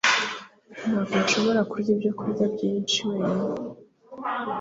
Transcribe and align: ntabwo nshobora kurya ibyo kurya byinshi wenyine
ntabwo 0.89 1.15
nshobora 1.23 1.61
kurya 1.71 1.89
ibyo 1.95 2.11
kurya 2.19 2.45
byinshi 2.53 2.97
wenyine 3.09 3.63